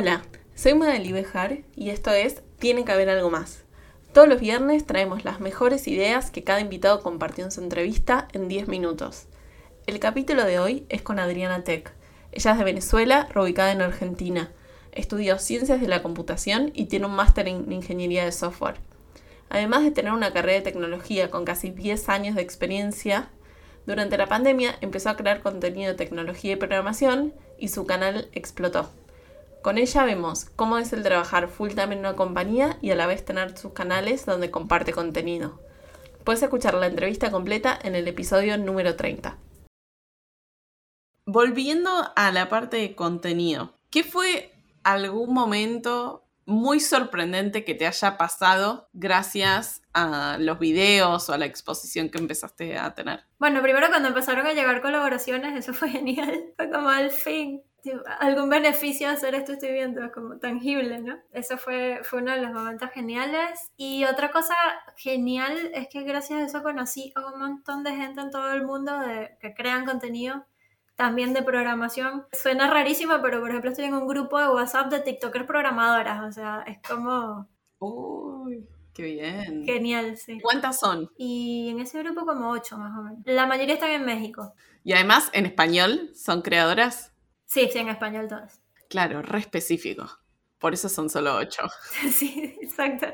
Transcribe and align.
Hola, 0.00 0.22
soy 0.54 0.72
Madeli 0.72 1.12
Bejar 1.12 1.58
y 1.76 1.90
esto 1.90 2.10
es 2.10 2.42
Tiene 2.58 2.86
que 2.86 2.92
haber 2.92 3.10
algo 3.10 3.28
más. 3.28 3.64
Todos 4.14 4.28
los 4.28 4.40
viernes 4.40 4.86
traemos 4.86 5.26
las 5.26 5.40
mejores 5.40 5.86
ideas 5.88 6.30
que 6.30 6.42
cada 6.42 6.62
invitado 6.62 7.02
compartió 7.02 7.44
en 7.44 7.50
su 7.50 7.60
entrevista 7.60 8.26
en 8.32 8.48
10 8.48 8.68
minutos. 8.68 9.26
El 9.86 9.98
capítulo 9.98 10.46
de 10.46 10.58
hoy 10.58 10.86
es 10.88 11.02
con 11.02 11.18
Adriana 11.18 11.64
Tech. 11.64 11.92
Ella 12.32 12.52
es 12.52 12.56
de 12.56 12.64
Venezuela, 12.64 13.28
ubicada 13.36 13.72
en 13.72 13.82
Argentina. 13.82 14.50
Estudió 14.92 15.38
Ciencias 15.38 15.82
de 15.82 15.88
la 15.88 16.02
Computación 16.02 16.70
y 16.72 16.86
tiene 16.86 17.04
un 17.04 17.14
máster 17.14 17.46
en 17.46 17.70
Ingeniería 17.70 18.24
de 18.24 18.32
Software. 18.32 18.80
Además 19.50 19.82
de 19.82 19.90
tener 19.90 20.12
una 20.12 20.32
carrera 20.32 20.60
de 20.60 20.64
tecnología 20.64 21.30
con 21.30 21.44
casi 21.44 21.72
10 21.72 22.08
años 22.08 22.36
de 22.36 22.40
experiencia, 22.40 23.28
durante 23.84 24.16
la 24.16 24.28
pandemia 24.28 24.76
empezó 24.80 25.10
a 25.10 25.18
crear 25.18 25.42
contenido 25.42 25.90
de 25.90 25.98
tecnología 25.98 26.54
y 26.54 26.56
programación 26.56 27.34
y 27.58 27.68
su 27.68 27.84
canal 27.84 28.30
explotó. 28.32 28.88
Con 29.62 29.76
ella 29.76 30.04
vemos 30.04 30.46
cómo 30.56 30.78
es 30.78 30.92
el 30.94 31.02
trabajar 31.02 31.48
full 31.48 31.70
time 31.70 31.92
en 31.92 31.98
una 31.98 32.16
compañía 32.16 32.78
y 32.80 32.92
a 32.92 32.96
la 32.96 33.06
vez 33.06 33.26
tener 33.26 33.58
sus 33.58 33.74
canales 33.74 34.24
donde 34.24 34.50
comparte 34.50 34.92
contenido. 34.92 35.60
Puedes 36.24 36.42
escuchar 36.42 36.72
la 36.74 36.86
entrevista 36.86 37.30
completa 37.30 37.78
en 37.82 37.94
el 37.94 38.08
episodio 38.08 38.56
número 38.56 38.96
30. 38.96 39.36
Volviendo 41.26 41.90
a 42.16 42.32
la 42.32 42.48
parte 42.48 42.78
de 42.78 42.94
contenido, 42.94 43.78
¿qué 43.90 44.02
fue 44.02 44.50
algún 44.82 45.34
momento 45.34 46.24
muy 46.46 46.80
sorprendente 46.80 47.62
que 47.62 47.74
te 47.74 47.86
haya 47.86 48.16
pasado 48.16 48.88
gracias 48.94 49.82
a 49.92 50.38
los 50.40 50.58
videos 50.58 51.28
o 51.28 51.34
a 51.34 51.38
la 51.38 51.44
exposición 51.44 52.08
que 52.08 52.16
empezaste 52.16 52.78
a 52.78 52.94
tener? 52.94 53.24
Bueno, 53.38 53.60
primero 53.60 53.88
cuando 53.90 54.08
empezaron 54.08 54.46
a 54.46 54.54
llegar 54.54 54.80
colaboraciones, 54.80 55.54
eso 55.54 55.74
fue 55.74 55.90
genial. 55.90 56.46
Fue 56.56 56.70
como 56.70 56.88
al 56.88 57.10
fin 57.10 57.62
algún 58.18 58.48
beneficio 58.48 59.08
de 59.08 59.14
hacer 59.14 59.34
esto 59.34 59.52
estoy 59.52 59.72
viendo, 59.72 60.10
como 60.12 60.38
tangible, 60.38 61.00
¿no? 61.00 61.18
Eso 61.32 61.58
fue, 61.58 62.00
fue 62.02 62.20
uno 62.20 62.32
de 62.32 62.40
los 62.40 62.52
momentos 62.52 62.90
geniales. 62.90 63.70
Y 63.76 64.04
otra 64.04 64.30
cosa 64.30 64.54
genial 64.96 65.70
es 65.74 65.88
que 65.88 66.02
gracias 66.02 66.40
a 66.40 66.44
eso 66.44 66.62
conocí 66.62 67.12
a 67.14 67.32
un 67.32 67.38
montón 67.38 67.82
de 67.82 67.94
gente 67.94 68.20
en 68.20 68.30
todo 68.30 68.52
el 68.52 68.64
mundo 68.64 68.98
de, 68.98 69.36
que 69.40 69.54
crean 69.54 69.84
contenido, 69.84 70.44
también 70.96 71.32
de 71.32 71.42
programación. 71.42 72.26
Suena 72.32 72.70
rarísimo, 72.70 73.14
pero 73.22 73.40
por 73.40 73.50
ejemplo 73.50 73.70
estoy 73.70 73.86
en 73.86 73.94
un 73.94 74.06
grupo 74.06 74.38
de 74.38 74.48
WhatsApp 74.48 74.90
de 74.90 75.00
TikTokers 75.00 75.46
programadoras, 75.46 76.22
o 76.22 76.32
sea, 76.32 76.64
es 76.66 76.78
como... 76.86 77.48
Uy. 77.78 78.68
Qué 78.92 79.02
bien. 79.04 79.64
Genial, 79.64 80.16
sí. 80.16 80.40
¿Cuántas 80.40 80.80
son? 80.80 81.10
Y 81.16 81.68
en 81.70 81.80
ese 81.80 82.02
grupo 82.02 82.26
como 82.26 82.50
ocho 82.50 82.76
más 82.76 82.98
o 82.98 83.02
menos. 83.02 83.20
La 83.24 83.46
mayoría 83.46 83.74
están 83.74 83.90
en 83.90 84.04
México. 84.04 84.52
Y 84.84 84.92
además 84.92 85.30
en 85.32 85.46
español 85.46 86.10
son 86.14 86.42
creadoras. 86.42 87.09
Sí, 87.50 87.68
sí, 87.72 87.78
en 87.78 87.88
español 87.88 88.28
todas. 88.28 88.60
Claro, 88.88 89.22
re 89.22 89.38
específico. 89.38 90.08
Por 90.58 90.74
eso 90.74 90.88
son 90.88 91.08
solo 91.10 91.36
ocho. 91.36 91.62
Sí, 92.12 92.58
exacto. 92.60 93.06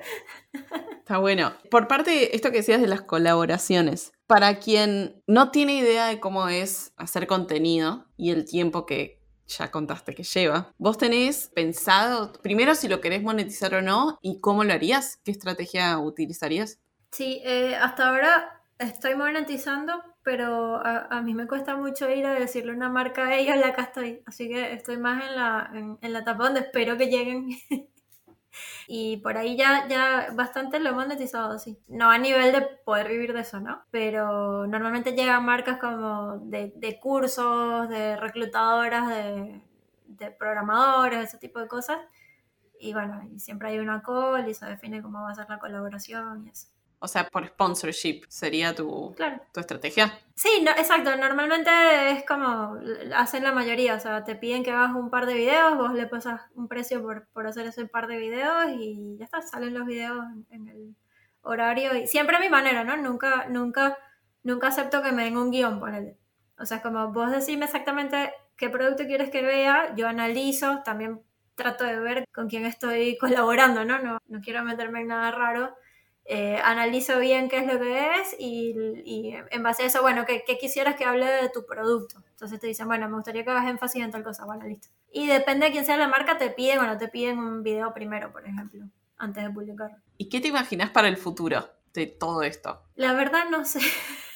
Está 0.98 1.18
bueno. 1.18 1.52
Por 1.70 1.86
parte 1.86 2.10
de 2.10 2.30
esto 2.32 2.50
que 2.50 2.58
decías 2.58 2.80
de 2.80 2.86
las 2.86 3.02
colaboraciones, 3.02 4.12
para 4.26 4.58
quien 4.58 5.22
no 5.26 5.50
tiene 5.50 5.76
idea 5.76 6.06
de 6.06 6.18
cómo 6.18 6.48
es 6.48 6.92
hacer 6.96 7.26
contenido 7.26 8.06
y 8.16 8.30
el 8.30 8.46
tiempo 8.46 8.86
que 8.86 9.22
ya 9.46 9.70
contaste 9.70 10.14
que 10.14 10.24
lleva, 10.24 10.72
vos 10.78 10.96
tenés 10.98 11.50
pensado 11.54 12.32
primero 12.42 12.74
si 12.74 12.88
lo 12.88 13.00
querés 13.00 13.22
monetizar 13.22 13.74
o 13.74 13.82
no 13.82 14.18
y 14.22 14.40
cómo 14.40 14.64
lo 14.64 14.72
harías, 14.72 15.20
qué 15.24 15.30
estrategia 15.30 15.98
utilizarías. 15.98 16.80
Sí, 17.12 17.42
eh, 17.44 17.76
hasta 17.76 18.08
ahora 18.08 18.62
estoy 18.78 19.14
monetizando, 19.14 20.02
pero 20.22 20.84
a, 20.84 21.20
mí 21.22 21.34
me 21.34 21.46
cuesta 21.46 21.76
mucho 21.76 22.10
ir 22.10 22.26
a 22.26 22.34
decirle 22.34 22.72
una 22.72 22.88
marca 22.88 23.26
a 23.26 23.36
ellos, 23.36 23.56
la 23.56 23.68
acá 23.68 23.82
estoy. 23.82 24.22
Así 24.26 24.48
que 24.48 24.72
estoy 24.72 24.98
más 24.98 25.24
en 25.24 25.36
la, 25.36 25.98
en, 26.00 26.12
la 26.12 26.20
etapa 26.20 26.44
donde 26.44 26.60
espero 26.60 26.96
que 26.96 27.06
lleguen. 27.06 27.48
y 28.88 29.18
por 29.18 29.36
ahí 29.36 29.56
ya, 29.56 29.86
ya 29.88 30.28
bastante 30.34 30.80
lo 30.80 30.90
he 30.90 30.92
monetizado, 30.92 31.58
sí. 31.58 31.78
No 31.88 32.10
a 32.10 32.18
nivel 32.18 32.52
de 32.52 32.62
poder 32.84 33.08
vivir 33.08 33.32
de 33.32 33.40
eso, 33.40 33.60
¿no? 33.60 33.82
Pero 33.90 34.66
normalmente 34.66 35.12
llegan 35.12 35.44
marcas 35.44 35.78
como 35.78 36.38
de, 36.38 36.72
de 36.76 36.98
cursos, 36.98 37.88
de 37.88 38.16
reclutadoras, 38.16 39.08
de, 39.08 39.62
de 40.06 40.30
programadores, 40.30 41.28
ese 41.28 41.38
tipo 41.38 41.60
de 41.60 41.68
cosas. 41.68 41.98
Y 42.78 42.92
bueno, 42.92 43.22
siempre 43.38 43.68
hay 43.70 43.78
una 43.78 44.02
call 44.02 44.48
y 44.48 44.54
se 44.54 44.66
define 44.66 45.02
cómo 45.02 45.22
va 45.22 45.30
a 45.30 45.34
ser 45.34 45.48
la 45.48 45.58
colaboración 45.58 46.46
y 46.46 46.50
eso. 46.50 46.68
O 46.98 47.08
sea, 47.08 47.28
por 47.28 47.46
sponsorship 47.46 48.22
sería 48.28 48.74
tu, 48.74 49.14
tu 49.52 49.60
estrategia. 49.60 50.18
Sí, 50.34 50.48
no, 50.62 50.70
exacto. 50.70 51.14
Normalmente 51.16 51.70
es 52.10 52.24
como 52.24 52.78
hacen 53.14 53.44
la 53.44 53.52
mayoría. 53.52 53.96
O 53.96 54.00
sea, 54.00 54.24
te 54.24 54.34
piden 54.34 54.64
que 54.64 54.70
hagas 54.70 54.94
un 54.94 55.10
par 55.10 55.26
de 55.26 55.34
videos, 55.34 55.76
vos 55.76 55.92
le 55.92 56.06
pasas 56.06 56.40
un 56.54 56.68
precio 56.68 57.02
por, 57.02 57.26
por 57.28 57.46
hacer 57.46 57.66
ese 57.66 57.84
par 57.86 58.06
de 58.06 58.16
videos 58.16 58.70
y 58.78 59.16
ya 59.18 59.26
está, 59.26 59.42
salen 59.42 59.74
los 59.74 59.86
videos 59.86 60.24
en, 60.50 60.68
el 60.68 60.96
horario. 61.42 61.94
Y 61.94 62.06
siempre 62.06 62.36
a 62.36 62.40
mi 62.40 62.48
manera, 62.48 62.82
¿no? 62.82 62.96
Nunca, 62.96 63.46
nunca, 63.48 63.98
nunca 64.42 64.68
acepto 64.68 65.02
que 65.02 65.12
me 65.12 65.24
den 65.24 65.36
un 65.36 65.50
guion, 65.50 65.78
por 65.78 65.94
él. 65.94 66.16
O 66.58 66.64
sea, 66.64 66.78
es 66.78 66.82
como 66.82 67.12
vos 67.12 67.30
decime 67.30 67.66
exactamente 67.66 68.32
qué 68.56 68.70
producto 68.70 69.04
quieres 69.04 69.30
que 69.30 69.42
vea, 69.42 69.94
yo 69.96 70.08
analizo, 70.08 70.82
también 70.82 71.20
trato 71.56 71.84
de 71.84 72.00
ver 72.00 72.24
con 72.34 72.48
quién 72.48 72.64
estoy 72.64 73.18
colaborando, 73.20 73.84
¿no? 73.84 73.98
No, 73.98 74.18
no 74.28 74.40
quiero 74.40 74.64
meterme 74.64 75.02
en 75.02 75.08
nada 75.08 75.30
raro 75.30 75.76
eh, 76.28 76.60
analizo 76.64 77.20
bien 77.20 77.48
qué 77.48 77.58
es 77.58 77.72
lo 77.72 77.78
que 77.78 78.20
es 78.20 78.34
y, 78.38 79.34
en 79.50 79.62
base 79.62 79.84
a 79.84 79.86
eso, 79.86 80.02
bueno, 80.02 80.24
¿qué, 80.26 80.42
quisieras 80.58 80.96
que 80.96 81.04
hable 81.04 81.24
de 81.24 81.48
tu 81.50 81.64
producto? 81.64 82.16
Entonces 82.30 82.58
te 82.58 82.66
dicen, 82.66 82.88
bueno, 82.88 83.08
me 83.08 83.14
gustaría 83.14 83.44
que 83.44 83.50
hagas 83.50 83.68
énfasis 83.68 84.02
en 84.02 84.10
tal 84.10 84.24
cosa, 84.24 84.44
bueno, 84.44 84.66
listo. 84.66 84.88
Y 85.12 85.28
depende 85.28 85.66
de 85.66 85.72
quién 85.72 85.84
sea 85.84 85.96
la 85.96 86.08
marca, 86.08 86.36
te 86.36 86.50
piden 86.50 86.80
o 86.80 86.86
no 86.86 86.98
te 86.98 87.06
piden 87.06 87.38
un 87.38 87.62
video 87.62 87.94
primero, 87.94 88.32
por 88.32 88.44
ejemplo, 88.44 88.84
antes 89.18 89.44
de 89.44 89.50
publicarlo. 89.50 89.96
¿Y 90.18 90.28
qué 90.28 90.40
te 90.40 90.48
imaginas 90.48 90.90
para 90.90 91.06
el 91.06 91.16
futuro 91.16 91.68
de 91.94 92.08
todo 92.08 92.42
esto? 92.42 92.82
La 92.96 93.12
verdad 93.12 93.44
no 93.48 93.64
sé. 93.64 93.80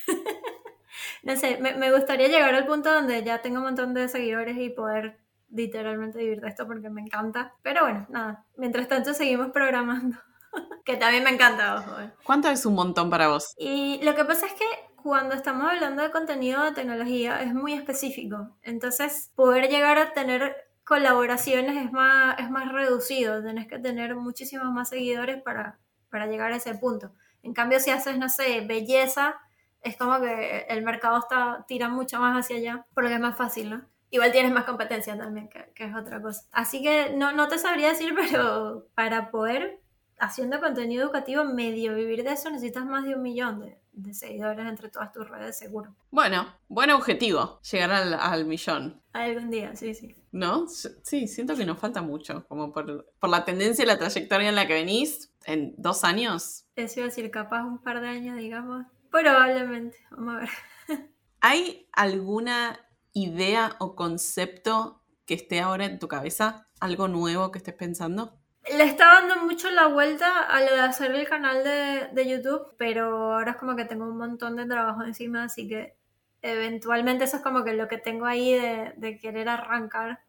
no 1.24 1.34
sé, 1.34 1.58
me, 1.60 1.74
me 1.74 1.92
gustaría 1.92 2.28
llegar 2.28 2.54
al 2.54 2.66
punto 2.66 2.92
donde 2.92 3.24
ya 3.24 3.42
tengo 3.42 3.58
un 3.58 3.64
montón 3.64 3.94
de 3.94 4.08
seguidores 4.08 4.56
y 4.58 4.70
poder 4.70 5.18
literalmente 5.50 6.18
vivir 6.18 6.40
de 6.40 6.48
esto 6.48 6.68
porque 6.68 6.88
me 6.88 7.00
encanta. 7.00 7.54
Pero 7.62 7.82
bueno, 7.82 8.06
nada, 8.10 8.44
mientras 8.56 8.86
tanto 8.86 9.12
seguimos 9.12 9.50
programando. 9.50 10.16
que 10.84 10.96
también 10.96 11.24
me 11.24 11.30
encanta, 11.30 11.76
ojo. 11.76 12.00
Eh. 12.00 12.10
¿Cuánto 12.24 12.48
es 12.48 12.64
un 12.66 12.74
montón 12.74 13.10
para 13.10 13.28
vos? 13.28 13.54
Y 13.58 14.00
lo 14.02 14.14
que 14.14 14.24
pasa 14.24 14.46
es 14.46 14.52
que 14.54 14.64
cuando 15.02 15.34
estamos 15.34 15.70
hablando 15.70 16.02
de 16.02 16.10
contenido 16.10 16.62
de 16.62 16.72
tecnología 16.72 17.42
es 17.42 17.54
muy 17.54 17.72
específico. 17.72 18.56
Entonces, 18.62 19.30
poder 19.34 19.68
llegar 19.68 19.98
a 19.98 20.12
tener 20.12 20.56
colaboraciones 20.84 21.76
es 21.76 21.92
más, 21.92 22.38
es 22.38 22.50
más 22.50 22.70
reducido. 22.72 23.42
Tenés 23.42 23.66
que 23.66 23.78
tener 23.78 24.14
muchísimos 24.16 24.72
más 24.72 24.88
seguidores 24.88 25.42
para, 25.42 25.78
para 26.10 26.26
llegar 26.26 26.52
a 26.52 26.56
ese 26.56 26.74
punto. 26.74 27.12
En 27.42 27.54
cambio, 27.54 27.80
si 27.80 27.90
haces, 27.90 28.18
no 28.18 28.28
sé, 28.28 28.60
belleza, 28.62 29.40
es 29.82 29.96
como 29.96 30.20
que 30.20 30.66
el 30.68 30.82
mercado 30.82 31.18
está, 31.18 31.64
tira 31.66 31.88
mucho 31.88 32.18
más 32.20 32.36
hacia 32.36 32.56
allá, 32.56 32.86
porque 32.94 33.14
es 33.14 33.20
más 33.20 33.36
fácil, 33.36 33.70
¿no? 33.70 33.82
Igual 34.10 34.32
tienes 34.32 34.52
más 34.52 34.64
competencia 34.64 35.16
también, 35.16 35.48
que, 35.48 35.70
que 35.74 35.84
es 35.84 35.94
otra 35.94 36.20
cosa. 36.20 36.42
Así 36.52 36.82
que 36.82 37.12
no, 37.14 37.32
no 37.32 37.48
te 37.48 37.58
sabría 37.58 37.90
decir, 37.90 38.14
pero 38.30 38.86
para 38.94 39.30
poder 39.30 39.79
haciendo 40.20 40.60
contenido 40.60 41.04
educativo, 41.04 41.44
medio 41.44 41.94
vivir 41.94 42.22
de 42.22 42.32
eso, 42.32 42.50
necesitas 42.50 42.84
más 42.84 43.04
de 43.04 43.14
un 43.14 43.22
millón 43.22 43.60
de, 43.60 44.14
seguidores 44.14 44.66
entre 44.66 44.88
todas 44.88 45.12
tus 45.12 45.28
redes, 45.28 45.58
seguro. 45.58 45.94
Bueno, 46.10 46.46
buen 46.68 46.90
objetivo, 46.90 47.60
llegar 47.70 47.90
al, 47.90 48.44
millón. 48.44 49.02
Algún 49.12 49.50
día, 49.50 49.74
sí, 49.74 49.94
sí. 49.94 50.14
¿No? 50.32 50.66
Sí, 50.68 51.26
siento 51.26 51.56
que 51.56 51.66
nos 51.66 51.78
falta 51.78 52.02
mucho, 52.02 52.46
como 52.48 52.72
por, 52.72 53.06
la 53.28 53.44
tendencia 53.44 53.82
y 53.82 53.86
la 53.86 53.98
trayectoria 53.98 54.48
en 54.48 54.54
la 54.54 54.66
que 54.66 54.74
venís, 54.74 55.32
en 55.44 55.74
dos 55.76 56.04
años. 56.04 56.66
Eso 56.76 57.00
iba 57.00 57.06
a 57.06 57.08
decir, 57.08 57.30
capaz 57.30 57.64
un 57.64 57.78
par 57.82 58.00
de 58.00 58.08
años, 58.08 58.36
digamos. 58.36 58.86
Probablemente, 59.10 59.98
vamos 60.10 60.36
a 60.36 60.38
ver. 60.38 60.50
¿Hay 61.40 61.88
alguna 61.92 62.78
idea 63.12 63.76
o 63.80 63.96
concepto 63.96 65.02
que 65.24 65.34
esté 65.34 65.60
ahora 65.60 65.86
en 65.86 65.98
tu 65.98 66.08
cabeza? 66.08 66.68
¿Algo 66.80 67.08
nuevo 67.08 67.50
que 67.50 67.58
estés 67.58 67.74
pensando? 67.74 68.39
Le 68.68 68.84
estaba 68.84 69.20
dando 69.20 69.44
mucho 69.44 69.70
la 69.70 69.86
vuelta 69.86 70.40
a 70.44 70.60
lo 70.60 70.72
de 70.72 70.80
hacer 70.80 71.14
el 71.14 71.28
canal 71.28 71.64
de, 71.64 72.28
YouTube, 72.28 72.74
pero 72.76 73.34
ahora 73.34 73.52
es 73.52 73.56
como 73.56 73.74
que 73.74 73.84
tengo 73.84 74.04
un 74.04 74.18
montón 74.18 74.56
de 74.56 74.66
trabajo 74.66 75.02
encima, 75.02 75.44
así 75.44 75.66
que 75.66 75.96
eventualmente 76.42 77.24
eso 77.24 77.38
es 77.38 77.42
como 77.42 77.64
que 77.64 77.72
lo 77.72 77.88
que 77.88 77.98
tengo 77.98 78.26
ahí 78.26 78.52
de, 78.52 79.18
querer 79.20 79.48
arrancar. 79.48 80.20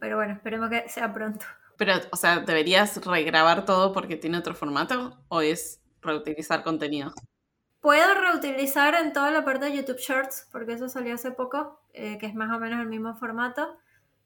Pero 0.00 0.16
bueno, 0.16 0.34
esperemos 0.34 0.68
que 0.68 0.88
sea 0.88 1.12
pronto. 1.12 1.46
Pero, 1.76 1.94
o 2.10 2.16
sea, 2.16 2.40
¿deberías 2.40 3.02
regrabar 3.04 3.64
todo 3.64 3.92
porque 3.92 4.16
tiene 4.16 4.38
otro 4.38 4.54
formato 4.54 5.18
o 5.28 5.40
es 5.40 5.80
reutilizar 6.02 6.62
contenido? 6.62 7.14
Puedo 7.80 8.14
reutilizar 8.14 8.94
en 8.94 9.14
toda 9.14 9.30
la 9.30 9.44
parte 9.44 9.66
de 9.66 9.76
YouTube 9.76 9.98
Shorts, 9.98 10.48
porque 10.52 10.74
eso 10.74 10.90
salió 10.90 11.14
hace 11.14 11.30
poco, 11.30 11.80
eh, 11.94 12.18
que 12.18 12.26
es 12.26 12.34
más 12.34 12.54
o 12.54 12.60
menos 12.60 12.80
el 12.80 12.88
mismo 12.88 13.14
formato. 13.14 13.78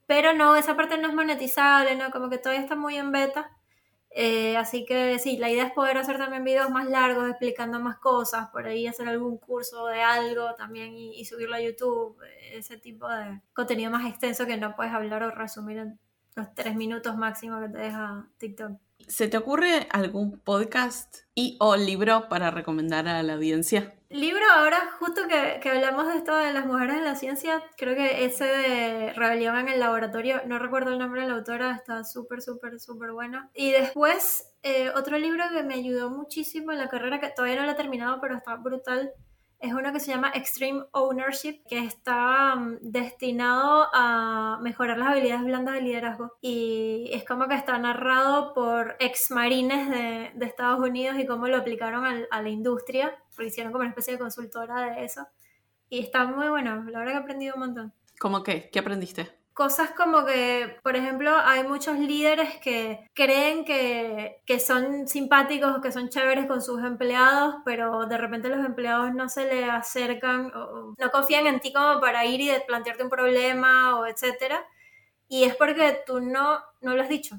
Pero 0.06 0.34
no, 0.34 0.56
esa 0.56 0.76
parte 0.76 0.98
no 0.98 1.08
es 1.08 1.14
monetizable, 1.14 1.96
¿no? 1.96 2.10
Como 2.10 2.28
que 2.28 2.38
todavía 2.38 2.62
está 2.62 2.76
muy 2.76 2.96
en 2.96 3.12
beta. 3.12 3.50
Eh, 4.16 4.56
así 4.56 4.84
que 4.84 5.18
sí, 5.18 5.38
la 5.38 5.50
idea 5.50 5.64
es 5.64 5.72
poder 5.72 5.98
hacer 5.98 6.18
también 6.18 6.44
videos 6.44 6.70
más 6.70 6.88
largos 6.88 7.28
explicando 7.28 7.80
más 7.80 7.98
cosas, 7.98 8.48
por 8.50 8.64
ahí 8.64 8.86
hacer 8.86 9.08
algún 9.08 9.38
curso 9.38 9.86
de 9.86 10.02
algo 10.02 10.54
también 10.54 10.96
y, 10.96 11.24
subirlo 11.24 11.56
a 11.56 11.60
YouTube, 11.60 12.16
ese 12.52 12.76
tipo 12.78 13.08
de 13.08 13.40
contenido 13.52 13.90
más 13.90 14.06
extenso 14.06 14.46
que 14.46 14.56
no 14.56 14.76
puedes 14.76 14.92
hablar 14.92 15.24
o 15.24 15.32
resumir 15.32 15.78
en 15.78 15.98
los 16.36 16.54
tres 16.54 16.76
minutos 16.76 17.16
máximo 17.16 17.60
que 17.60 17.68
te 17.68 17.78
deja 17.78 18.28
TikTok. 18.38 18.72
¿Se 19.08 19.26
te 19.26 19.36
ocurre 19.36 19.88
algún 19.90 20.38
podcast 20.38 21.16
y 21.34 21.56
o 21.58 21.74
libro 21.74 22.28
para 22.28 22.52
recomendar 22.52 23.08
a 23.08 23.20
la 23.24 23.34
audiencia? 23.34 23.94
Libro, 24.14 24.44
ahora 24.54 24.92
justo 25.00 25.22
que, 25.26 25.58
que, 25.60 25.70
hablamos 25.70 26.06
de 26.06 26.18
esto 26.18 26.36
de 26.36 26.52
las 26.52 26.66
mujeres 26.66 26.98
en 26.98 27.04
la 27.04 27.16
ciencia, 27.16 27.60
creo 27.76 27.96
que 27.96 28.24
ese 28.24 28.44
de 28.44 29.12
Rebelión 29.12 29.56
en 29.56 29.68
el 29.68 29.80
Laboratorio, 29.80 30.40
no 30.46 30.60
recuerdo 30.60 30.92
el 30.92 31.00
nombre 31.00 31.22
de 31.22 31.26
la 31.26 31.34
autora, 31.34 31.72
está 31.72 32.04
súper, 32.04 32.40
súper, 32.40 32.78
súper 32.78 33.10
bueno. 33.10 33.50
Y 33.54 33.72
después, 33.72 34.54
eh, 34.62 34.90
otro 34.90 35.18
libro 35.18 35.42
que 35.52 35.64
me 35.64 35.74
ayudó 35.74 36.10
muchísimo 36.10 36.70
en 36.70 36.78
la 36.78 36.88
carrera, 36.88 37.18
que 37.18 37.30
todavía 37.30 37.56
no 37.56 37.66
lo 37.66 37.72
he 37.72 37.74
terminado, 37.74 38.20
pero 38.20 38.36
está 38.36 38.54
brutal, 38.54 39.12
es 39.64 39.72
uno 39.72 39.92
que 39.92 40.00
se 40.00 40.10
llama 40.10 40.30
Extreme 40.34 40.84
Ownership, 40.92 41.62
que 41.66 41.78
está 41.78 42.54
mm, 42.54 42.78
destinado 42.82 43.88
a 43.94 44.58
mejorar 44.62 44.98
las 44.98 45.08
habilidades 45.08 45.44
blandas 45.44 45.74
de 45.74 45.80
liderazgo. 45.80 46.36
Y 46.42 47.08
es 47.12 47.24
como 47.24 47.48
que 47.48 47.54
está 47.54 47.78
narrado 47.78 48.52
por 48.52 48.96
ex 49.00 49.30
marines 49.30 49.88
de, 49.88 50.32
de 50.34 50.46
Estados 50.46 50.80
Unidos 50.80 51.18
y 51.18 51.26
cómo 51.26 51.48
lo 51.48 51.56
aplicaron 51.56 52.04
a, 52.04 52.24
a 52.30 52.42
la 52.42 52.48
industria, 52.50 53.16
porque 53.34 53.48
hicieron 53.48 53.72
como 53.72 53.82
una 53.82 53.90
especie 53.90 54.14
de 54.14 54.18
consultora 54.18 54.94
de 54.94 55.04
eso. 55.04 55.26
Y 55.88 56.00
está 56.00 56.26
muy 56.26 56.48
bueno, 56.48 56.84
la 56.84 56.98
verdad 56.98 57.12
que 57.12 57.18
he 57.18 57.22
aprendido 57.22 57.54
un 57.54 57.60
montón. 57.60 57.92
¿Cómo 58.18 58.42
qué? 58.42 58.68
¿Qué 58.70 58.78
aprendiste? 58.78 59.43
Cosas 59.54 59.90
como 59.92 60.24
que, 60.26 60.78
por 60.82 60.96
ejemplo, 60.96 61.30
hay 61.36 61.62
muchos 61.62 61.96
líderes 61.96 62.58
que 62.58 63.08
creen 63.14 63.64
que, 63.64 64.42
que 64.44 64.58
son 64.58 65.06
simpáticos, 65.06 65.80
que 65.80 65.92
son 65.92 66.08
chéveres 66.08 66.46
con 66.46 66.60
sus 66.60 66.82
empleados, 66.82 67.56
pero 67.64 68.06
de 68.06 68.18
repente 68.18 68.48
los 68.48 68.66
empleados 68.66 69.14
no 69.14 69.28
se 69.28 69.44
le 69.46 69.64
acercan 69.66 70.50
o 70.56 70.94
no 70.98 71.10
confían 71.12 71.46
en 71.46 71.60
ti 71.60 71.72
como 71.72 72.00
para 72.00 72.24
ir 72.24 72.40
y 72.40 72.50
plantearte 72.66 73.04
un 73.04 73.10
problema 73.10 74.00
o 74.00 74.06
etcétera. 74.06 74.66
Y 75.28 75.44
es 75.44 75.54
porque 75.56 76.02
tú 76.06 76.20
no, 76.20 76.58
no 76.80 76.96
lo 76.96 77.02
has 77.02 77.08
dicho. 77.08 77.36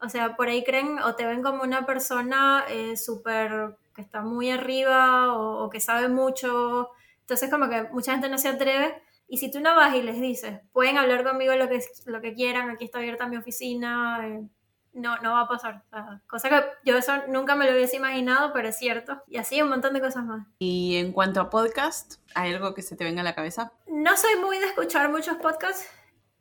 O 0.00 0.08
sea, 0.08 0.36
por 0.36 0.48
ahí 0.48 0.64
creen 0.64 0.98
o 1.00 1.14
te 1.14 1.26
ven 1.26 1.42
como 1.42 1.62
una 1.62 1.86
persona 1.86 2.64
eh, 2.68 2.96
súper 2.96 3.76
que 3.94 4.02
está 4.02 4.22
muy 4.22 4.50
arriba 4.50 5.34
o, 5.34 5.64
o 5.64 5.70
que 5.70 5.80
sabe 5.80 6.08
mucho. 6.08 6.90
Entonces 7.20 7.50
como 7.50 7.68
que 7.68 7.84
mucha 7.92 8.12
gente 8.12 8.28
no 8.30 8.38
se 8.38 8.48
atreve 8.48 9.02
y 9.28 9.38
si 9.38 9.50
tú 9.50 9.60
no 9.60 9.74
vas 9.74 9.94
y 9.94 10.02
les 10.02 10.20
dices, 10.20 10.60
pueden 10.72 10.98
hablar 10.98 11.24
conmigo 11.24 11.54
lo 11.54 11.68
que, 11.68 11.80
lo 12.06 12.20
que 12.20 12.34
quieran, 12.34 12.70
aquí 12.70 12.84
está 12.84 12.98
abierta 12.98 13.26
mi 13.26 13.36
oficina, 13.36 14.20
eh, 14.26 14.48
no, 14.94 15.16
no 15.18 15.32
va 15.32 15.40
a 15.42 15.48
pasar. 15.48 15.82
O 15.90 15.96
sea, 15.96 16.22
cosa 16.26 16.48
que 16.48 16.62
yo 16.84 16.96
eso 16.96 17.12
nunca 17.28 17.54
me 17.54 17.66
lo 17.66 17.72
hubiese 17.72 17.96
imaginado, 17.96 18.52
pero 18.52 18.68
es 18.68 18.76
cierto. 18.76 19.22
Y 19.26 19.38
así 19.38 19.60
un 19.60 19.68
montón 19.68 19.92
de 19.92 20.00
cosas 20.00 20.24
más. 20.24 20.46
Y 20.58 20.96
en 20.96 21.12
cuanto 21.12 21.40
a 21.40 21.50
podcast, 21.50 22.20
¿hay 22.34 22.54
algo 22.54 22.74
que 22.74 22.82
se 22.82 22.96
te 22.96 23.04
venga 23.04 23.20
a 23.20 23.24
la 23.24 23.34
cabeza? 23.34 23.72
No 23.86 24.16
soy 24.16 24.36
muy 24.36 24.58
de 24.58 24.66
escuchar 24.66 25.10
muchos 25.10 25.36
podcasts. 25.36 25.88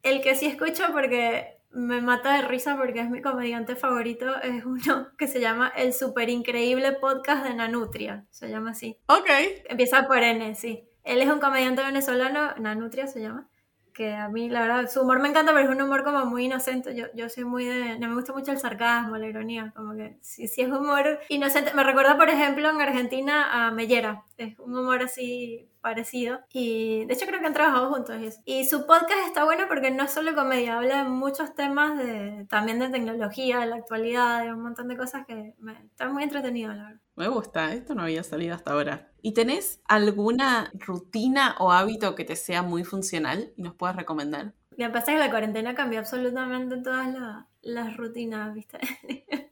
El 0.03 0.21
que 0.21 0.35
sí 0.35 0.45
escucho 0.45 0.83
porque 0.91 1.59
me 1.71 2.01
mata 2.01 2.35
de 2.35 2.43
risa 2.43 2.77
porque 2.77 2.99
es 2.99 3.09
mi 3.09 3.21
comediante 3.21 3.75
favorito 3.75 4.39
es 4.41 4.63
uno 4.63 5.07
que 5.17 5.27
se 5.27 5.39
llama 5.39 5.71
El 5.75 5.93
Super 5.93 6.29
Increíble 6.29 6.91
Podcast 6.93 7.43
de 7.43 7.55
Nanutria. 7.55 8.25
Se 8.29 8.49
llama 8.49 8.71
así. 8.71 8.97
Ok. 9.07 9.29
Empieza 9.65 10.07
por 10.07 10.19
N, 10.19 10.53
sí. 10.55 10.87
Él 11.03 11.21
es 11.21 11.29
un 11.29 11.39
comediante 11.39 11.83
venezolano, 11.83 12.53
Nanutria 12.57 13.07
se 13.07 13.21
llama, 13.21 13.49
que 13.93 14.13
a 14.13 14.27
mí 14.29 14.49
la 14.49 14.61
verdad 14.61 14.89
su 14.89 15.01
humor 15.01 15.19
me 15.19 15.29
encanta, 15.29 15.53
pero 15.53 15.69
es 15.69 15.75
un 15.75 15.81
humor 15.81 16.03
como 16.03 16.25
muy 16.25 16.45
inocente. 16.45 16.95
Yo, 16.95 17.05
yo 17.13 17.29
soy 17.29 17.45
muy 17.45 17.65
de... 17.65 17.99
No 17.99 18.07
me 18.07 18.15
gusta 18.15 18.33
mucho 18.33 18.51
el 18.51 18.57
sarcasmo, 18.57 19.17
la 19.17 19.27
ironía, 19.27 19.71
como 19.75 19.95
que 19.95 20.17
si, 20.21 20.47
si 20.47 20.61
es 20.61 20.69
humor 20.69 21.19
inocente. 21.29 21.73
Me 21.73 21.83
recuerda, 21.83 22.17
por 22.17 22.29
ejemplo, 22.29 22.69
en 22.69 22.81
Argentina 22.81 23.67
a 23.67 23.71
Mellera. 23.71 24.23
Es 24.37 24.57
un 24.59 24.77
humor 24.77 25.03
así 25.03 25.69
parecido. 25.83 26.39
Y 26.51 27.05
de 27.05 27.13
hecho 27.13 27.27
creo 27.27 27.39
que 27.39 27.45
han 27.45 27.53
trabajado 27.53 27.93
juntos. 27.93 28.41
Y 28.45 28.65
su 28.65 28.87
podcast 28.87 29.27
está 29.27 29.43
bueno 29.43 29.65
porque 29.67 29.91
no 29.91 30.03
es 30.03 30.11
solo 30.11 30.33
comedia, 30.33 30.77
habla 30.77 31.03
de 31.03 31.09
muchos 31.09 31.53
temas 31.53 31.97
de, 31.97 32.47
también 32.49 32.79
de 32.79 32.89
tecnología, 32.89 33.59
de 33.59 33.67
la 33.67 33.75
actualidad, 33.75 34.43
de 34.43 34.53
un 34.53 34.61
montón 34.63 34.87
de 34.87 34.97
cosas 34.97 35.25
que 35.27 35.53
me, 35.59 35.73
está 35.73 36.09
muy 36.09 36.23
entretenido, 36.23 36.73
la 36.73 36.85
verdad. 36.85 37.01
Me 37.15 37.27
gusta, 37.27 37.73
esto 37.73 37.93
no 37.93 38.01
había 38.01 38.23
salido 38.23 38.55
hasta 38.55 38.71
ahora. 38.71 39.11
¿Y 39.21 39.33
tenés 39.33 39.81
alguna 39.87 40.71
rutina 40.73 41.55
o 41.59 41.71
hábito 41.71 42.15
que 42.15 42.25
te 42.25 42.35
sea 42.35 42.63
muy 42.63 42.83
funcional 42.83 43.53
y 43.55 43.61
nos 43.61 43.75
puedas 43.75 43.95
recomendar? 43.95 44.53
Que 44.75 44.89
pasa 44.89 45.11
que 45.11 45.19
la 45.19 45.29
cuarentena 45.29 45.75
cambió 45.75 45.99
absolutamente 45.99 46.77
todas 46.77 47.13
la, 47.13 47.47
las 47.61 47.95
rutinas, 47.97 48.53
¿viste? 48.55 48.79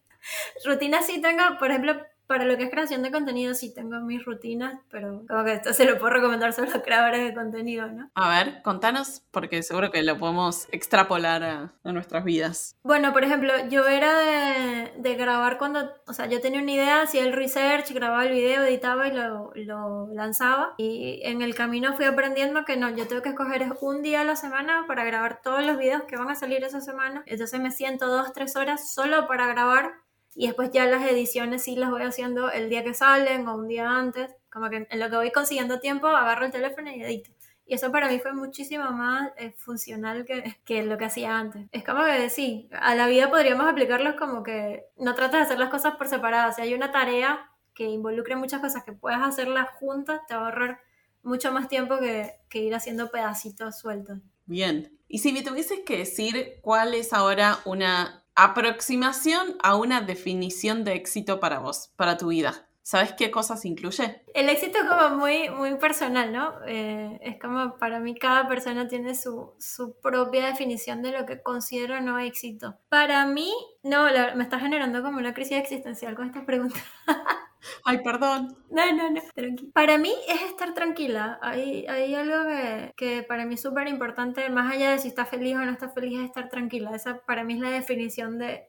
rutinas 0.65 1.05
sí 1.05 1.21
tengo, 1.21 1.43
por 1.59 1.69
ejemplo, 1.69 1.95
para 2.31 2.45
lo 2.45 2.55
que 2.55 2.63
es 2.63 2.69
creación 2.69 3.03
de 3.03 3.11
contenido 3.11 3.53
sí 3.53 3.73
tengo 3.73 3.99
mis 3.99 4.23
rutinas, 4.23 4.79
pero 4.89 5.25
como 5.27 5.43
que 5.43 5.51
esto 5.51 5.73
se 5.73 5.83
lo 5.83 5.97
puedo 5.97 6.13
recomendar 6.13 6.53
solo 6.53 6.69
a 6.73 6.81
creadores 6.81 7.27
de 7.27 7.33
contenido, 7.33 7.87
¿no? 7.87 8.09
A 8.15 8.29
ver, 8.29 8.61
contanos, 8.61 9.21
porque 9.31 9.61
seguro 9.63 9.91
que 9.91 10.01
lo 10.01 10.17
podemos 10.17 10.69
extrapolar 10.71 11.43
a, 11.43 11.73
a 11.83 11.91
nuestras 11.91 12.23
vidas. 12.23 12.77
Bueno, 12.83 13.11
por 13.11 13.25
ejemplo, 13.25 13.51
yo 13.67 13.85
era 13.85 14.17
de, 14.17 14.93
de, 14.95 15.15
grabar 15.15 15.57
cuando, 15.57 15.91
o 16.07 16.13
sea, 16.13 16.27
yo 16.27 16.39
tenía 16.39 16.61
una 16.61 16.71
idea, 16.71 17.01
hacía 17.01 17.25
el 17.25 17.33
research, 17.33 17.91
grababa 17.91 18.23
el 18.23 18.31
video, 18.31 18.63
editaba 18.63 19.09
y 19.09 19.11
lo, 19.11 19.51
lo 19.55 20.07
lanzaba. 20.13 20.75
Y 20.77 21.19
en 21.23 21.41
el 21.41 21.53
camino 21.53 21.97
fui 21.97 22.05
aprendiendo 22.05 22.63
que 22.63 22.77
no, 22.77 22.95
yo 22.95 23.09
tengo 23.09 23.21
que 23.21 23.29
escoger 23.29 23.73
un 23.81 24.01
día 24.03 24.21
a 24.21 24.23
la 24.23 24.37
semana 24.37 24.85
para 24.87 25.03
grabar 25.03 25.41
todos 25.41 25.65
los 25.65 25.77
videos 25.77 26.03
que 26.03 26.15
van 26.15 26.29
a 26.29 26.35
salir 26.35 26.63
esa 26.63 26.79
semana. 26.79 27.23
Entonces 27.25 27.59
me 27.59 27.71
siento 27.71 28.07
dos, 28.07 28.31
tres 28.31 28.55
horas 28.55 28.93
solo 28.93 29.27
para 29.27 29.47
grabar 29.47 29.95
y 30.33 30.47
después 30.47 30.71
ya 30.71 30.85
las 30.85 31.09
ediciones 31.09 31.63
sí 31.63 31.75
las 31.75 31.89
voy 31.89 32.03
haciendo 32.03 32.49
el 32.51 32.69
día 32.69 32.83
que 32.83 32.93
salen 32.93 33.47
o 33.47 33.55
un 33.55 33.67
día 33.67 33.89
antes, 33.89 34.33
como 34.49 34.69
que 34.69 34.87
en 34.89 34.99
lo 34.99 35.09
que 35.09 35.15
voy 35.15 35.31
consiguiendo 35.31 35.79
tiempo 35.79 36.07
agarro 36.07 36.45
el 36.45 36.51
teléfono 36.51 36.89
y 36.91 37.01
edito. 37.01 37.31
Y 37.65 37.75
eso 37.75 37.91
para 37.91 38.09
mí 38.09 38.19
fue 38.19 38.33
muchísimo 38.33 38.91
más 38.91 39.31
eh, 39.37 39.53
funcional 39.57 40.25
que, 40.25 40.57
que, 40.65 40.83
lo 40.83 40.97
que 40.97 41.05
hacía 41.05 41.37
antes. 41.37 41.67
Es 41.71 41.83
como 41.83 42.03
que 42.03 42.29
sí, 42.29 42.69
a 42.73 42.95
la 42.95 43.07
vida 43.07 43.29
podríamos 43.29 43.67
aplicarlos 43.67 44.15
como 44.15 44.43
que 44.43 44.85
no 44.97 45.15
tratas 45.15 45.39
de 45.39 45.45
hacer 45.45 45.59
las 45.59 45.69
cosas 45.69 45.95
por 45.95 46.07
separado. 46.07 46.51
Si 46.51 46.61
hay 46.61 46.73
una 46.73 46.91
tarea 46.91 47.49
que 47.73 47.85
involucre 47.85 48.35
muchas 48.35 48.61
cosas 48.61 48.83
que 48.83 48.91
puedas 48.91 49.21
hacerlas 49.21 49.69
juntas, 49.79 50.21
te 50.27 50.35
va 50.35 50.41
a 50.41 50.45
ahorrar 50.45 50.81
mucho 51.23 51.51
más 51.51 51.69
tiempo 51.69 51.99
que, 51.99 52.33
que 52.49 52.59
ir 52.59 52.75
haciendo 52.75 53.09
pedacitos 53.09 53.79
sueltos. 53.79 54.17
Bien. 54.45 54.97
Y 55.07 55.19
si 55.19 55.31
me 55.31 55.43
tuvieses 55.43 55.79
que 55.85 55.97
decir 55.97 56.59
cuál 56.61 56.93
es 56.93 57.13
ahora 57.13 57.59
una 57.65 58.20
aproximación 58.35 59.57
a 59.63 59.75
una 59.75 60.01
definición 60.01 60.83
de 60.83 60.93
éxito 60.93 61.39
para 61.39 61.59
vos, 61.59 61.91
para 61.95 62.17
tu 62.17 62.27
vida. 62.27 62.67
¿Sabes 62.83 63.13
qué 63.13 63.29
cosas 63.29 63.63
incluye? 63.63 64.23
El 64.33 64.49
éxito 64.49 64.79
es 64.79 64.85
como 64.85 65.15
muy, 65.15 65.49
muy 65.49 65.75
personal, 65.75 66.33
¿no? 66.33 66.53
Eh, 66.67 67.19
es 67.21 67.39
como 67.39 67.77
para 67.77 68.00
mí 68.00 68.17
cada 68.17 68.47
persona 68.47 68.88
tiene 68.88 69.13
su, 69.13 69.53
su, 69.59 70.00
propia 70.01 70.47
definición 70.47 71.03
de 71.03 71.11
lo 71.11 71.25
que 71.27 71.41
considero 71.41 72.01
no 72.01 72.17
éxito. 72.17 72.79
Para 72.89 73.25
mí, 73.27 73.53
no, 73.83 74.09
la, 74.09 74.33
me 74.35 74.43
está 74.43 74.59
generando 74.59 75.03
como 75.03 75.19
una 75.19 75.33
crisis 75.33 75.57
existencial 75.57 76.15
con 76.15 76.27
esta 76.27 76.45
pregunta. 76.45 76.79
Ay, 77.84 78.00
perdón. 78.03 78.58
No, 78.70 78.91
no, 78.94 79.10
no, 79.12 79.22
tranquila. 79.34 79.72
Para 79.74 79.98
mí 79.98 80.13
es 80.27 80.41
estar 80.41 80.74
tranquila. 80.74 81.39
Hay, 81.41 81.86
hay 81.88 82.15
algo 82.15 82.48
que, 82.48 82.94
que 82.96 83.24
para 83.24 83.46
mí 83.46 83.56
es 83.56 83.62
súper 83.62 83.88
importante, 83.88 84.50
más 84.50 84.74
allá 84.74 84.91
de 84.91 85.00
si 85.00 85.08
está 85.08 85.25
feliz 85.25 85.56
o 85.56 85.60
no 85.60 85.72
está 85.72 85.89
feliz, 85.89 86.20
es 86.20 86.25
estar 86.25 86.50
tranquila. 86.50 86.91
Esa 86.96 87.20
para 87.20 87.44
mí 87.44 87.53
es 87.53 87.60
la 87.60 87.70
definición 87.70 88.38
de 88.38 88.68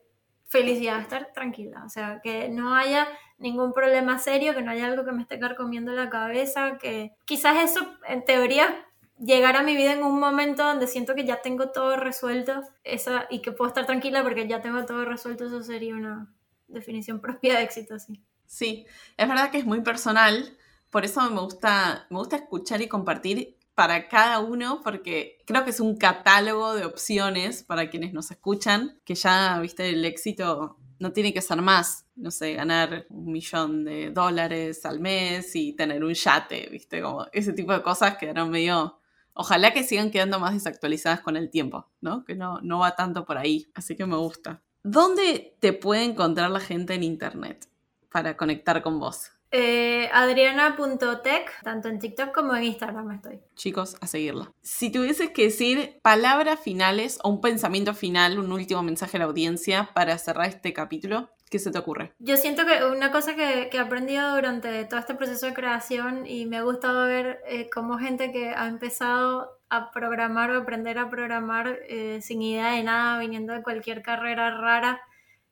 felicidad, 0.53 1.01
estar 1.01 1.33
tranquila. 1.33 1.83
O 1.85 1.89
sea, 1.89 2.21
que 2.23 2.49
no 2.49 2.75
haya 2.75 3.09
ningún 3.39 3.73
problema 3.73 4.19
serio, 4.19 4.55
que 4.55 4.63
no 4.63 4.71
haya 4.71 4.87
algo 4.87 5.05
que 5.05 5.13
me 5.13 5.23
esté 5.23 5.39
carcomiendo 5.39 5.93
la 5.93 6.11
cabeza, 6.11 6.79
que 6.79 7.13
quizás 7.25 7.71
eso, 7.71 7.81
en 8.07 8.25
teoría, 8.25 8.87
llegar 9.19 9.57
a 9.57 9.63
mi 9.63 9.77
vida 9.77 9.93
en 9.93 10.03
un 10.03 10.21
momento 10.21 10.65
donde 10.65 10.87
siento 10.87 11.15
que 11.15 11.25
ya 11.25 11.43
tengo 11.43 11.71
todo 11.71 11.97
resuelto 11.97 12.63
esa, 12.85 13.27
y 13.31 13.41
que 13.41 13.53
puedo 13.53 13.69
estar 13.69 13.87
tranquila 13.87 14.23
porque 14.23 14.47
ya 14.47 14.61
tengo 14.61 14.85
todo 14.85 15.05
resuelto, 15.05 15.47
eso 15.47 15.63
sería 15.63 15.95
una 15.95 16.33
definición 16.69 17.21
propia 17.23 17.57
de 17.57 17.63
éxito, 17.63 17.99
sí. 17.99 18.23
Sí, 18.53 18.85
es 19.17 19.29
verdad 19.29 19.51
que 19.51 19.57
es 19.57 19.65
muy 19.65 19.81
personal, 19.81 20.59
por 20.91 21.07
eso 21.07 21.23
me 21.31 21.41
gusta, 21.41 22.07
me 22.11 22.19
gusta 22.19 22.37
escuchar 22.37 22.83
y 22.83 22.87
compartir 22.87 23.57
para 23.75 24.09
cada 24.09 24.41
uno, 24.41 24.83
porque 24.85 25.39
creo 25.47 25.65
que 25.65 25.71
es 25.71 25.81
un 25.81 25.97
catálogo 25.97 26.75
de 26.75 26.85
opciones 26.85 27.63
para 27.63 27.89
quienes 27.89 28.13
nos 28.13 28.31
escuchan, 28.31 29.01
que 29.07 29.15
ya, 29.15 29.59
viste, 29.59 29.89
el 29.89 30.05
éxito 30.05 30.77
no 30.99 31.13
tiene 31.13 31.33
que 31.33 31.41
ser 31.41 31.63
más, 31.63 32.05
no 32.15 32.31
sé, 32.31 32.53
ganar 32.53 33.07
un 33.09 33.33
millón 33.33 33.87
de 33.87 34.11
dólares 34.11 34.85
al 34.85 35.01
mes 35.01 35.57
y 35.57 35.73
tener 35.73 36.05
un 36.05 36.13
yate, 36.13 36.69
viste, 36.71 37.01
como 37.01 37.27
ese 37.33 37.55
tipo 37.55 37.73
de 37.73 37.83
cosas 37.83 38.19
quedaron 38.19 38.51
medio... 38.51 38.99
Ojalá 39.33 39.73
que 39.73 39.83
sigan 39.83 40.11
quedando 40.11 40.39
más 40.39 40.53
desactualizadas 40.53 41.23
con 41.23 41.39
el 41.39 41.49
tiempo, 41.49 41.89
¿no? 42.03 42.23
Que 42.27 42.35
no, 42.35 42.61
no 42.61 42.81
va 42.81 42.97
tanto 42.97 43.25
por 43.25 43.39
ahí, 43.39 43.71
así 43.75 43.97
que 43.97 44.05
me 44.05 44.17
gusta. 44.17 44.63
¿Dónde 44.83 45.57
te 45.59 45.73
puede 45.73 46.05
encontrar 46.05 46.51
la 46.51 46.61
gente 46.61 46.93
en 46.93 47.03
Internet? 47.03 47.72
Para 48.13 48.37
conectar 48.37 48.83
con 48.83 49.01
vos? 49.01 49.33
Eh, 49.55 50.09
Adriana.tech, 50.15 51.63
tanto 51.63 51.89
en 51.89 51.99
TikTok 51.99 52.33
como 52.33 52.57
en 52.57 52.65
Instagram 52.65 53.11
estoy. 53.11 53.41
Chicos, 53.55 53.97
a 54.01 54.07
seguirla. 54.07 54.51
Si 54.63 54.91
tuvieses 54.91 55.31
que 55.31 55.45
decir 55.45 55.99
palabras 56.03 56.59
finales 56.59 57.19
o 57.23 57.29
un 57.29 57.43
pensamiento 57.43 57.93
final, 57.93 58.39
un 58.39 58.51
último 58.51 58.83
mensaje 58.83 59.19
a 59.19 59.21
la 59.21 59.27
audiencia 59.27 59.91
para 59.95 60.17
cerrar 60.17 60.49
este 60.49 60.73
capítulo, 60.73 61.31
¿Qué 61.53 61.59
se 61.59 61.71
te 61.71 61.79
ocurre? 61.79 62.15
Yo 62.19 62.39
siento 62.39 62.65
que 62.65 62.83
una 62.83 63.13
cosa 63.13 63.37
que, 63.37 63.69
que 63.71 63.77
he 63.77 63.81
aprendido 63.81 64.35
durante 64.35 64.87
todo 64.87 64.99
este 64.99 65.15
proceso 65.15 65.45
de 65.45 65.53
creación 65.53 66.27
y 66.27 66.47
me 66.47 66.57
ha 66.57 66.63
gustado 66.63 67.07
ver 67.07 67.43
eh, 67.47 67.69
cómo 67.69 67.99
gente 67.99 68.33
que 68.33 68.55
ha 68.57 68.67
empezado 68.69 69.61
a 69.69 69.91
programar 69.91 70.51
o 70.51 70.63
aprender 70.63 70.97
a 70.97 71.11
programar 71.11 71.79
eh, 71.91 72.21
sin 72.23 72.41
idea 72.41 72.71
de 72.71 72.83
nada, 72.85 73.19
viniendo 73.19 73.53
de 73.53 73.63
cualquier 73.63 74.01
carrera 74.01 74.63
rara, 74.63 75.03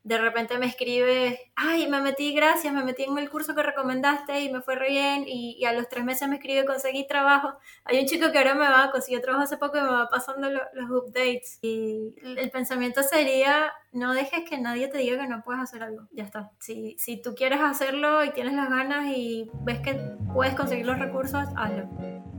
de 0.02 0.18
repente 0.18 0.58
me 0.58 0.66
escribe, 0.66 1.52
ay, 1.56 1.86
me 1.88 2.00
metí, 2.00 2.32
gracias, 2.34 2.72
me 2.72 2.82
metí 2.82 3.04
en 3.04 3.18
el 3.18 3.28
curso 3.28 3.54
que 3.54 3.62
recomendaste 3.62 4.40
y 4.40 4.50
me 4.50 4.62
fue 4.62 4.74
re 4.74 4.88
bien, 4.88 5.24
y, 5.26 5.64
a 5.64 5.72
los 5.72 5.88
tres 5.88 6.04
meses 6.04 6.26
me 6.28 6.36
escribe, 6.36 6.64
conseguí 6.64 7.06
trabajo. 7.06 7.52
Hay 7.84 8.00
un 8.00 8.06
chico 8.06 8.32
que 8.32 8.38
ahora 8.38 8.54
me 8.54 8.68
va, 8.68 8.90
consiguió 8.90 9.20
trabajo 9.20 9.44
hace 9.44 9.58
poco 9.58 9.76
y 9.76 9.82
me 9.82 9.88
va 9.88 10.08
pasando 10.08 10.48
los 10.50 10.90
updates. 10.90 11.58
Y 11.60 12.14
el 12.24 12.50
pensamiento 12.50 13.02
sería, 13.02 13.72
no 13.92 14.14
dejes 14.14 14.48
que 14.48 14.58
nadie 14.58 14.88
te 14.88 14.98
diga 14.98 15.20
que 15.20 15.28
no 15.28 15.42
puedes 15.42 15.62
hacer 15.62 15.82
algo, 15.82 16.08
ya 16.12 16.24
está. 16.24 16.50
Si, 16.58 16.96
si 16.98 17.20
tú 17.20 17.34
quieres 17.34 17.60
hacerlo 17.60 18.24
y 18.24 18.30
tienes 18.30 18.54
las 18.54 18.70
ganas 18.70 19.06
y 19.06 19.50
ves 19.62 19.80
que 19.80 19.94
puedes 20.32 20.54
conseguir 20.54 20.86
los 20.86 20.98
recursos, 20.98 21.46
hazlo. 21.56 22.29